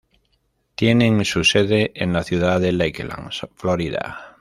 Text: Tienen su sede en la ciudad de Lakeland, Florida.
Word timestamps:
Tienen 0.73 1.23
su 1.25 1.43
sede 1.43 1.91
en 1.93 2.11
la 2.11 2.23
ciudad 2.23 2.59
de 2.59 2.71
Lakeland, 2.71 3.29
Florida. 3.55 4.17